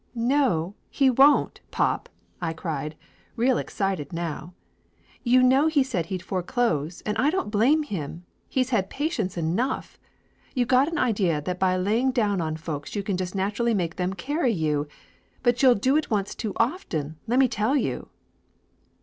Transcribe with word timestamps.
"No, 0.15 0.73
he 0.89 1.11
won't, 1.11 1.61
pop!" 1.69 2.09
I 2.41 2.53
cried, 2.53 2.95
real 3.35 3.59
excited 3.59 4.11
now. 4.11 4.55
"You 5.23 5.43
know 5.43 5.67
he 5.67 5.83
said 5.83 6.07
he'd 6.07 6.23
foreclose, 6.23 7.01
and 7.05 7.15
I 7.19 7.29
don't 7.29 7.51
blame 7.51 7.83
him! 7.83 8.25
He's 8.49 8.71
had 8.71 8.89
patience 8.89 9.37
enough! 9.37 9.99
You 10.55 10.65
got 10.65 10.91
an 10.91 10.97
idea 10.97 11.39
that 11.43 11.59
by 11.59 11.77
laying 11.77 12.09
down 12.09 12.41
on 12.41 12.57
folks 12.57 12.95
you 12.95 13.03
can 13.03 13.15
just 13.15 13.35
naturally 13.35 13.75
make 13.75 13.97
them 13.97 14.13
carry 14.13 14.51
you! 14.51 14.87
But 15.43 15.61
you'll 15.61 15.75
do 15.75 15.95
it 15.97 16.09
once 16.09 16.33
too 16.33 16.53
often, 16.55 17.17
lemme 17.27 17.47
tell 17.47 17.75
you!" 17.77 18.09